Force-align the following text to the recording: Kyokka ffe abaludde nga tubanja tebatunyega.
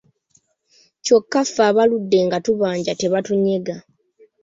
Kyokka 1.03 1.39
ffe 1.47 1.61
abaludde 1.69 2.19
nga 2.25 2.37
tubanja 2.45 2.93
tebatunyega. 2.99 3.75